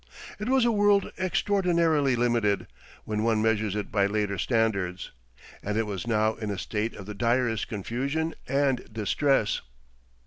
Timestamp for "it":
0.39-0.49, 3.75-3.91, 5.77-5.85